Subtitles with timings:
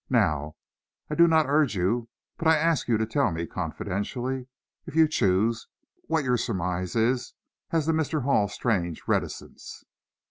[0.09, 0.55] Now,
[1.11, 4.47] I do not urge you, but I ask you to tell me, confidentially
[4.87, 5.67] if you choose,
[6.07, 7.35] what your surmise is
[7.69, 8.23] as to Mr.
[8.23, 9.83] Hall's strange reticence."